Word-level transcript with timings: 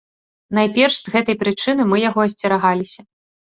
Найперш, 0.57 0.95
з 1.01 1.13
гэтай 1.17 1.35
прычыны 1.43 1.87
мы 1.91 1.97
яго 2.09 2.19
асцерагаліся. 2.27 3.01